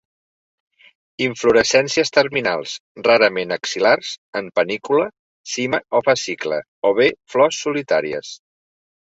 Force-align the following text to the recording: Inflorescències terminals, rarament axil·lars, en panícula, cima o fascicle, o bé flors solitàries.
Inflorescències 1.25 2.11
terminals, 2.15 2.73
rarament 3.09 3.55
axil·lars, 3.57 4.15
en 4.41 4.49
panícula, 4.61 5.05
cima 5.55 5.81
o 6.01 6.03
fascicle, 6.09 6.61
o 6.91 6.95
bé 7.03 7.09
flors 7.35 7.61
solitàries. 7.69 8.35